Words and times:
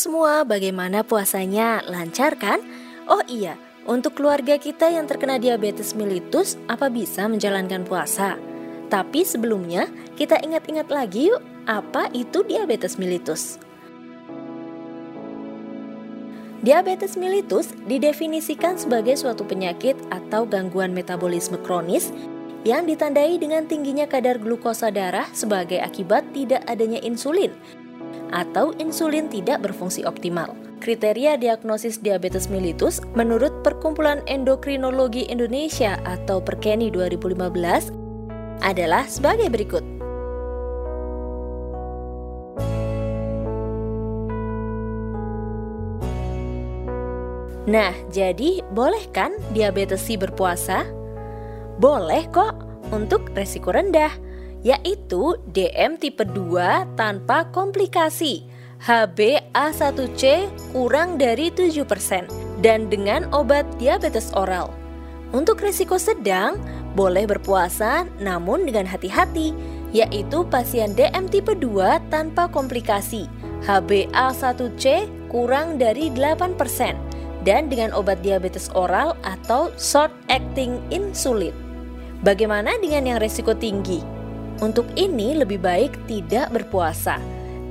semua, 0.00 0.48
bagaimana 0.48 1.04
puasanya? 1.04 1.84
Lancar 1.84 2.40
kan? 2.40 2.64
Oh 3.04 3.20
iya, 3.28 3.60
untuk 3.84 4.16
keluarga 4.16 4.56
kita 4.56 4.88
yang 4.88 5.04
terkena 5.04 5.36
diabetes 5.36 5.92
mellitus, 5.92 6.56
apa 6.72 6.88
bisa 6.88 7.28
menjalankan 7.28 7.84
puasa? 7.84 8.40
Tapi 8.88 9.28
sebelumnya, 9.28 9.92
kita 10.16 10.40
ingat-ingat 10.40 10.88
lagi 10.88 11.28
yuk, 11.28 11.44
apa 11.68 12.08
itu 12.16 12.40
diabetes 12.48 12.96
mellitus? 12.96 13.60
Diabetes 16.64 17.16
mellitus 17.20 17.72
didefinisikan 17.84 18.80
sebagai 18.80 19.16
suatu 19.20 19.44
penyakit 19.44 19.96
atau 20.08 20.44
gangguan 20.48 20.96
metabolisme 20.96 21.60
kronis 21.60 22.12
yang 22.68 22.84
ditandai 22.84 23.40
dengan 23.40 23.64
tingginya 23.64 24.04
kadar 24.04 24.36
glukosa 24.36 24.92
darah 24.92 25.24
sebagai 25.32 25.80
akibat 25.80 26.20
tidak 26.36 26.60
adanya 26.68 27.00
insulin 27.00 27.48
atau 28.30 28.72
insulin 28.78 29.30
tidak 29.30 29.62
berfungsi 29.62 30.06
optimal. 30.06 30.54
Kriteria 30.80 31.36
diagnosis 31.36 32.00
diabetes 32.00 32.48
mellitus 32.48 33.04
menurut 33.12 33.52
Perkumpulan 33.60 34.24
Endokrinologi 34.24 35.28
Indonesia 35.28 36.00
atau 36.08 36.40
Perkeni 36.40 36.88
2015 36.88 37.92
adalah 38.64 39.04
sebagai 39.04 39.52
berikut. 39.52 39.84
Nah, 47.70 47.94
jadi 48.10 48.64
boleh 48.72 49.04
kan 49.14 49.36
diabetes 49.52 50.08
berpuasa? 50.16 50.82
Boleh 51.78 52.26
kok 52.32 52.56
untuk 52.90 53.30
resiko 53.36 53.70
rendah 53.70 54.10
yaitu 54.60 55.40
DM 55.56 55.96
tipe 55.96 56.24
2 56.24 56.96
tanpa 56.96 57.48
komplikasi, 57.48 58.44
HbA1c 58.80 60.48
kurang 60.72 61.20
dari 61.20 61.52
7% 61.52 61.84
dan 62.64 62.88
dengan 62.88 63.28
obat 63.32 63.64
diabetes 63.80 64.32
oral. 64.36 64.72
Untuk 65.30 65.62
risiko 65.62 65.94
sedang, 65.94 66.58
boleh 66.98 67.22
berpuasa 67.28 68.08
namun 68.18 68.66
dengan 68.66 68.84
hati-hati, 68.88 69.54
yaitu 69.94 70.42
pasien 70.48 70.92
DM 70.92 71.30
tipe 71.30 71.54
2 71.54 72.10
tanpa 72.10 72.50
komplikasi, 72.50 73.30
HbA1c 73.64 75.06
kurang 75.30 75.78
dari 75.78 76.10
8% 76.12 76.56
dan 77.46 77.72
dengan 77.72 77.94
obat 77.96 78.20
diabetes 78.20 78.68
oral 78.76 79.16
atau 79.24 79.72
short 79.80 80.12
acting 80.28 80.76
insulin. 80.92 81.54
Bagaimana 82.20 82.76
dengan 82.84 83.16
yang 83.16 83.20
risiko 83.22 83.56
tinggi? 83.56 84.19
Untuk 84.60 84.84
ini 84.92 85.40
lebih 85.40 85.56
baik 85.64 86.04
tidak 86.04 86.52
berpuasa. 86.52 87.16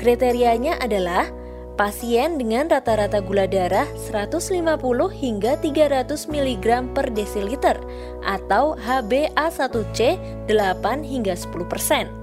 Kriterianya 0.01 0.81
adalah 0.81 1.29
pasien 1.77 2.41
dengan 2.41 2.65
rata-rata 2.65 3.21
gula 3.21 3.45
darah 3.45 3.85
150 4.09 4.65
hingga 5.13 5.53
300 5.61 6.27
mg 6.27 6.65
per 6.97 7.07
desiliter 7.13 7.77
atau 8.25 8.73
HbA1c 8.81 9.99
8 10.49 10.49
hingga 11.05 11.33
10%. 11.37 12.19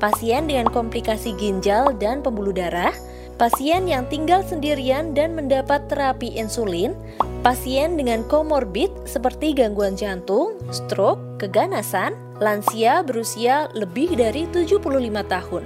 Pasien 0.00 0.48
dengan 0.48 0.66
komplikasi 0.72 1.36
ginjal 1.36 1.92
dan 2.00 2.24
pembuluh 2.24 2.56
darah, 2.56 2.92
pasien 3.40 3.88
yang 3.88 4.04
tinggal 4.12 4.44
sendirian 4.44 5.16
dan 5.16 5.32
mendapat 5.32 5.88
terapi 5.88 6.36
insulin, 6.36 6.92
pasien 7.40 7.96
dengan 7.96 8.20
komorbid 8.28 8.92
seperti 9.08 9.56
gangguan 9.56 9.96
jantung, 9.96 10.60
stroke, 10.68 11.40
keganasan, 11.40 12.12
lansia 12.36 13.00
berusia 13.00 13.72
lebih 13.72 14.12
dari 14.12 14.44
75 14.52 14.84
tahun. 15.24 15.64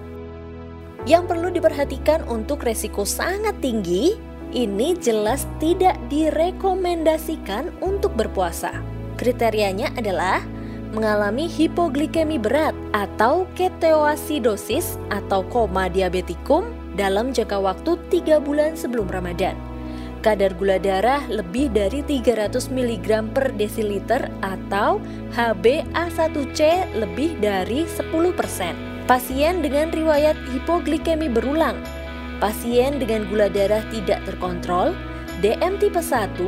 Yang 1.02 1.24
perlu 1.26 1.50
diperhatikan 1.50 2.22
untuk 2.30 2.62
resiko 2.62 3.02
sangat 3.02 3.58
tinggi, 3.58 4.14
ini 4.54 4.94
jelas 5.02 5.42
tidak 5.58 5.98
direkomendasikan 6.06 7.74
untuk 7.82 8.14
berpuasa. 8.14 8.70
Kriterianya 9.18 9.90
adalah 9.98 10.46
mengalami 10.94 11.50
hipoglikemi 11.50 12.38
berat 12.38 12.70
atau 12.94 13.50
ketoasidosis 13.58 14.94
atau 15.10 15.42
koma 15.50 15.90
diabetikum 15.90 16.83
dalam 16.94 17.34
jangka 17.34 17.58
waktu 17.60 17.98
3 18.10 18.38
bulan 18.42 18.74
sebelum 18.78 19.10
Ramadan 19.10 19.74
kadar 20.24 20.56
gula 20.56 20.80
darah 20.80 21.20
lebih 21.28 21.68
dari 21.68 22.00
300 22.00 22.72
mg 22.72 23.28
per 23.36 23.52
desiliter 23.60 24.32
atau 24.40 24.96
HbA1c 25.36 26.60
lebih 26.96 27.36
dari 27.44 27.84
10%. 27.84 29.04
Pasien 29.04 29.60
dengan 29.60 29.92
riwayat 29.92 30.32
hipoglikemi 30.48 31.28
berulang, 31.28 31.76
pasien 32.40 32.96
dengan 32.96 33.28
gula 33.28 33.52
darah 33.52 33.84
tidak 33.92 34.24
terkontrol, 34.24 34.96
DM 35.44 35.76
tipe 35.76 36.00
1, 36.00 36.40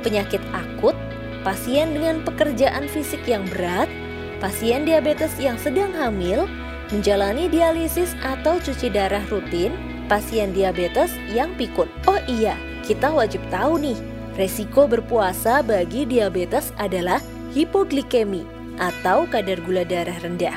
penyakit 0.00 0.40
akut, 0.56 0.96
pasien 1.44 1.92
dengan 1.92 2.24
pekerjaan 2.24 2.88
fisik 2.88 3.20
yang 3.28 3.44
berat, 3.52 3.92
pasien 4.40 4.88
diabetes 4.88 5.36
yang 5.36 5.60
sedang 5.60 5.92
hamil, 5.92 6.48
menjalani 6.88 7.52
dialisis 7.52 8.16
atau 8.24 8.56
cuci 8.56 8.88
darah 8.88 9.20
rutin, 9.28 9.76
pasien 10.08 10.56
diabetes 10.56 11.12
yang 11.30 11.52
pikun. 11.54 11.86
Oh 12.08 12.18
iya, 12.26 12.56
kita 12.82 13.12
wajib 13.12 13.44
tahu 13.52 13.76
nih, 13.78 13.98
resiko 14.34 14.88
berpuasa 14.88 15.60
bagi 15.60 16.08
diabetes 16.08 16.72
adalah 16.80 17.20
hipoglikemi 17.52 18.42
atau 18.80 19.28
kadar 19.28 19.60
gula 19.62 19.84
darah 19.84 20.16
rendah, 20.16 20.56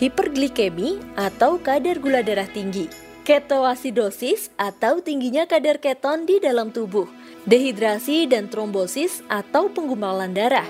hiperglikemi 0.00 0.98
atau 1.14 1.60
kadar 1.60 2.00
gula 2.00 2.24
darah 2.24 2.48
tinggi, 2.48 2.88
ketoasidosis 3.28 4.54
atau 4.56 5.04
tingginya 5.04 5.44
kadar 5.44 5.76
keton 5.76 6.24
di 6.24 6.40
dalam 6.40 6.72
tubuh, 6.72 7.06
dehidrasi 7.44 8.24
dan 8.30 8.48
trombosis 8.48 9.20
atau 9.28 9.68
penggumpalan 9.68 10.32
darah. 10.32 10.66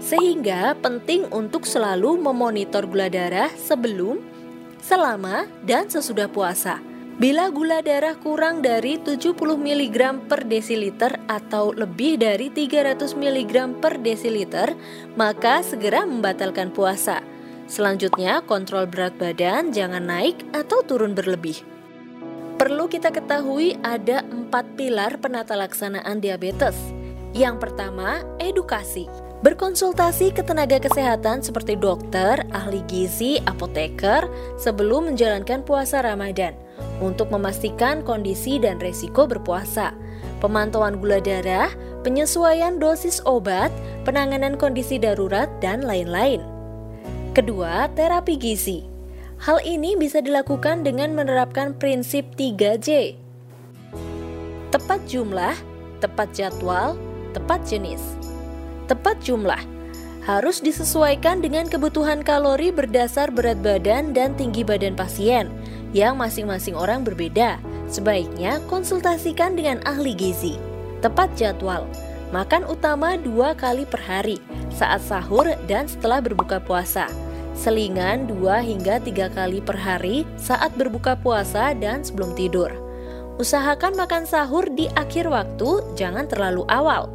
Sehingga 0.00 0.78
penting 0.80 1.28
untuk 1.28 1.68
selalu 1.68 2.16
memonitor 2.16 2.88
gula 2.88 3.12
darah 3.12 3.52
sebelum, 3.52 4.16
selama, 4.80 5.44
dan 5.60 5.92
sesudah 5.92 6.24
puasa 6.24 6.89
Bila 7.20 7.52
gula 7.52 7.84
darah 7.84 8.16
kurang 8.16 8.64
dari 8.64 8.96
70 8.96 9.36
mg 9.36 10.24
per 10.24 10.48
desiliter 10.48 11.20
atau 11.28 11.68
lebih 11.68 12.16
dari 12.16 12.48
300 12.48 12.96
mg 13.12 13.76
per 13.76 14.00
desiliter, 14.00 14.72
maka 15.20 15.60
segera 15.60 16.08
membatalkan 16.08 16.72
puasa. 16.72 17.20
Selanjutnya, 17.68 18.40
kontrol 18.48 18.88
berat 18.88 19.20
badan 19.20 19.68
jangan 19.68 20.08
naik 20.08 20.40
atau 20.56 20.80
turun 20.80 21.12
berlebih. 21.12 21.60
Perlu 22.56 22.88
kita 22.88 23.12
ketahui 23.12 23.76
ada 23.84 24.24
empat 24.24 24.80
pilar 24.80 25.20
penata 25.20 25.52
laksanaan 25.60 26.24
diabetes. 26.24 26.76
Yang 27.36 27.68
pertama, 27.68 28.24
edukasi. 28.40 29.04
Berkonsultasi 29.44 30.32
ke 30.32 30.40
tenaga 30.40 30.80
kesehatan 30.80 31.44
seperti 31.44 31.76
dokter, 31.76 32.48
ahli 32.48 32.80
gizi, 32.88 33.44
apoteker 33.44 34.24
sebelum 34.56 35.12
menjalankan 35.12 35.60
puasa 35.68 36.00
Ramadan 36.00 36.56
untuk 37.00 37.32
memastikan 37.32 38.04
kondisi 38.04 38.60
dan 38.60 38.76
resiko 38.78 39.24
berpuasa, 39.24 39.96
pemantauan 40.38 41.00
gula 41.00 41.18
darah, 41.18 41.72
penyesuaian 42.06 42.76
dosis 42.76 43.24
obat, 43.24 43.72
penanganan 44.04 44.54
kondisi 44.60 45.00
darurat, 45.00 45.48
dan 45.64 45.84
lain-lain. 45.84 46.44
Kedua, 47.32 47.88
terapi 47.96 48.36
gizi. 48.36 48.84
Hal 49.40 49.64
ini 49.64 49.96
bisa 49.96 50.20
dilakukan 50.20 50.84
dengan 50.84 51.16
menerapkan 51.16 51.72
prinsip 51.72 52.28
3J. 52.36 53.16
Tepat 54.68 55.00
jumlah, 55.08 55.56
tepat 56.04 56.28
jadwal, 56.36 56.94
tepat 57.32 57.64
jenis. 57.64 58.02
Tepat 58.86 59.16
jumlah 59.24 59.60
harus 60.28 60.60
disesuaikan 60.60 61.40
dengan 61.40 61.64
kebutuhan 61.64 62.20
kalori 62.20 62.68
berdasar 62.68 63.32
berat 63.32 63.58
badan 63.64 64.12
dan 64.12 64.36
tinggi 64.36 64.60
badan 64.60 64.92
pasien 64.92 65.48
yang 65.96 66.18
masing-masing 66.18 66.76
orang 66.76 67.02
berbeda. 67.02 67.58
Sebaiknya 67.90 68.62
konsultasikan 68.70 69.58
dengan 69.58 69.82
ahli 69.82 70.14
gizi. 70.14 70.54
Tepat 71.02 71.34
jadwal. 71.34 71.88
Makan 72.30 72.62
utama 72.70 73.18
dua 73.18 73.58
kali 73.58 73.82
per 73.82 73.98
hari, 73.98 74.38
saat 74.70 75.02
sahur 75.02 75.50
dan 75.66 75.90
setelah 75.90 76.22
berbuka 76.22 76.62
puasa. 76.62 77.10
Selingan 77.58 78.30
dua 78.30 78.62
hingga 78.62 79.02
tiga 79.02 79.26
kali 79.26 79.58
per 79.58 79.74
hari 79.74 80.22
saat 80.38 80.70
berbuka 80.78 81.18
puasa 81.18 81.74
dan 81.74 82.06
sebelum 82.06 82.38
tidur. 82.38 82.70
Usahakan 83.42 83.98
makan 83.98 84.24
sahur 84.28 84.68
di 84.70 84.86
akhir 84.94 85.26
waktu, 85.26 85.82
jangan 85.98 86.30
terlalu 86.30 86.62
awal. 86.70 87.10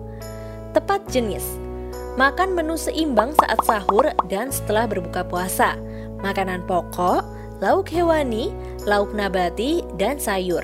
Tepat 0.76 1.08
jenis. 1.08 1.46
Makan 2.20 2.52
menu 2.52 2.76
seimbang 2.76 3.32
saat 3.40 3.60
sahur 3.64 4.12
dan 4.28 4.52
setelah 4.52 4.84
berbuka 4.90 5.24
puasa. 5.24 5.80
Makanan 6.20 6.68
pokok, 6.68 7.24
lauk 7.64 7.88
hewani, 7.92 8.52
lauk 8.84 9.12
nabati, 9.16 9.84
dan 9.96 10.20
sayur. 10.20 10.64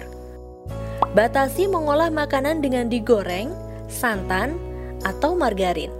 Batasi 1.11 1.67
mengolah 1.67 2.07
makanan 2.07 2.63
dengan 2.63 2.87
digoreng, 2.87 3.51
santan, 3.91 4.55
atau 5.03 5.35
margarin. 5.35 5.91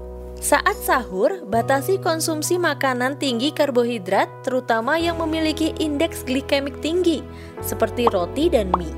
Saat 0.41 0.73
sahur, 0.81 1.45
batasi 1.45 2.01
konsumsi 2.01 2.57
makanan 2.57 3.21
tinggi 3.21 3.53
karbohidrat, 3.53 4.25
terutama 4.41 4.97
yang 4.97 5.21
memiliki 5.21 5.69
indeks 5.77 6.25
glikemik 6.25 6.81
tinggi, 6.81 7.21
seperti 7.61 8.09
roti 8.09 8.49
dan 8.49 8.73
mie. 8.73 8.89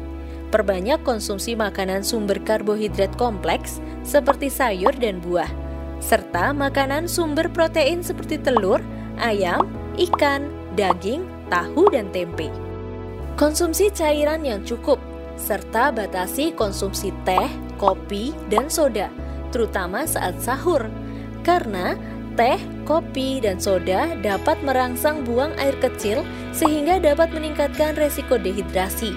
Perbanyak 0.55 1.03
konsumsi 1.03 1.57
makanan 1.57 2.05
sumber 2.05 2.39
karbohidrat 2.39 3.11
kompleks 3.19 3.83
seperti 4.07 4.47
sayur 4.47 4.93
dan 4.95 5.19
buah, 5.19 5.49
serta 5.99 6.55
makanan 6.55 7.11
sumber 7.11 7.49
protein 7.51 7.99
seperti 8.05 8.39
telur, 8.39 8.79
ayam, 9.19 9.67
ikan, 9.99 10.47
daging, 10.79 11.25
tahu, 11.47 11.89
dan 11.91 12.11
tempe. 12.13 12.47
Konsumsi 13.33 13.89
cairan 13.89 14.45
yang 14.45 14.61
cukup, 14.61 15.01
serta 15.35 15.89
batasi 15.89 16.53
konsumsi 16.53 17.09
teh, 17.25 17.49
kopi, 17.81 18.31
dan 18.53 18.69
soda, 18.69 19.09
terutama 19.49 20.05
saat 20.05 20.37
sahur, 20.37 20.85
karena 21.41 21.97
teh, 22.37 22.61
kopi, 22.85 23.41
dan 23.41 23.57
soda 23.57 24.13
dapat 24.21 24.57
merangsang 24.61 25.25
buang 25.25 25.53
air 25.57 25.73
kecil 25.81 26.21
sehingga 26.53 27.01
dapat 27.01 27.33
meningkatkan 27.33 27.97
resiko 27.97 28.37
dehidrasi. 28.37 29.13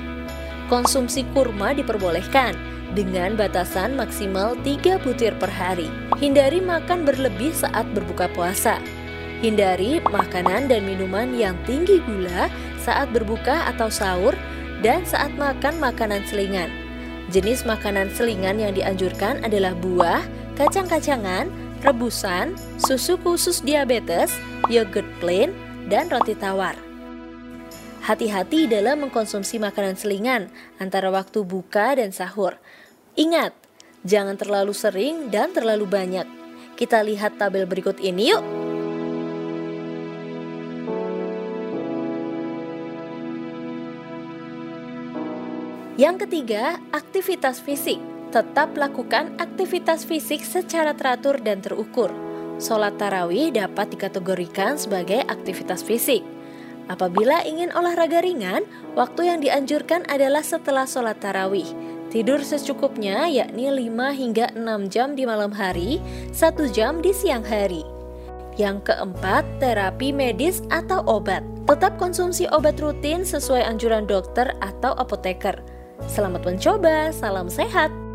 Konsumsi 0.66 1.22
kurma 1.30 1.76
diperbolehkan 1.76 2.56
dengan 2.96 3.38
batasan 3.38 3.94
maksimal 3.94 4.58
3 4.64 4.98
butir 5.04 5.36
per 5.38 5.52
hari. 5.52 5.86
Hindari 6.18 6.58
makan 6.58 7.06
berlebih 7.06 7.54
saat 7.54 7.86
berbuka 7.94 8.26
puasa. 8.34 8.80
Hindari 9.46 10.02
makanan 10.02 10.66
dan 10.66 10.82
minuman 10.82 11.30
yang 11.38 11.54
tinggi 11.70 12.02
gula 12.02 12.50
saat 12.82 13.14
berbuka 13.14 13.70
atau 13.70 13.86
sahur 13.86 14.34
dan 14.82 15.06
saat 15.06 15.30
makan 15.38 15.78
makanan 15.78 16.26
selingan. 16.26 16.66
Jenis 17.30 17.62
makanan 17.62 18.10
selingan 18.10 18.58
yang 18.58 18.74
dianjurkan 18.74 19.46
adalah 19.46 19.70
buah, 19.78 20.26
kacang-kacangan, 20.58 21.46
rebusan, 21.86 22.58
susu 22.82 23.14
khusus 23.22 23.62
diabetes, 23.62 24.34
yogurt 24.66 25.06
plain, 25.22 25.54
dan 25.86 26.10
roti 26.10 26.34
tawar. 26.34 26.74
Hati-hati 28.02 28.66
dalam 28.66 29.06
mengkonsumsi 29.06 29.62
makanan 29.62 29.94
selingan 29.94 30.50
antara 30.82 31.06
waktu 31.14 31.46
buka 31.46 31.94
dan 31.94 32.10
sahur. 32.10 32.58
Ingat, 33.14 33.54
jangan 34.02 34.34
terlalu 34.34 34.74
sering 34.74 35.30
dan 35.30 35.54
terlalu 35.54 35.86
banyak. 35.86 36.26
Kita 36.74 37.06
lihat 37.06 37.38
tabel 37.38 37.62
berikut 37.62 38.02
ini 38.02 38.34
yuk. 38.34 38.65
Yang 45.96 46.28
ketiga, 46.28 46.76
aktivitas 46.92 47.56
fisik. 47.64 47.96
Tetap 48.28 48.76
lakukan 48.76 49.32
aktivitas 49.40 50.04
fisik 50.04 50.44
secara 50.44 50.92
teratur 50.92 51.40
dan 51.40 51.64
terukur. 51.64 52.12
Sholat 52.60 53.00
tarawih 53.00 53.48
dapat 53.48 53.96
dikategorikan 53.96 54.76
sebagai 54.76 55.24
aktivitas 55.24 55.80
fisik. 55.80 56.20
Apabila 56.92 57.40
ingin 57.48 57.72
olahraga 57.72 58.20
ringan, 58.20 58.68
waktu 58.92 59.32
yang 59.32 59.40
dianjurkan 59.40 60.04
adalah 60.12 60.44
setelah 60.44 60.84
sholat 60.84 61.16
tarawih. 61.16 61.66
Tidur 62.12 62.44
secukupnya 62.44 63.32
yakni 63.32 63.72
5 63.72 64.12
hingga 64.12 64.52
6 64.52 64.92
jam 64.92 65.16
di 65.16 65.24
malam 65.24 65.50
hari, 65.50 65.96
1 66.36 66.76
jam 66.76 67.00
di 67.00 67.16
siang 67.16 67.42
hari. 67.42 67.88
Yang 68.60 68.92
keempat, 68.92 69.48
terapi 69.64 70.12
medis 70.12 70.60
atau 70.68 71.00
obat. 71.08 71.40
Tetap 71.64 71.96
konsumsi 71.96 72.44
obat 72.52 72.76
rutin 72.84 73.24
sesuai 73.24 73.64
anjuran 73.64 74.04
dokter 74.04 74.52
atau 74.60 74.92
apoteker. 74.96 75.65
Selamat 76.04 76.44
mencoba, 76.44 77.08
salam 77.08 77.48
sehat. 77.48 78.05